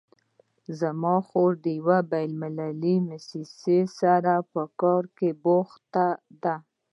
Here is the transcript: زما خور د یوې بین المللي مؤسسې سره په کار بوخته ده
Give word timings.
زما 0.79 1.15
خور 1.27 1.51
د 1.63 1.65
یوې 1.77 1.99
بین 2.13 2.29
المللي 2.35 2.95
مؤسسې 3.07 3.79
سره 3.99 4.33
په 4.51 4.61
کار 4.79 5.03
بوخته 5.43 6.07
ده 6.43 6.55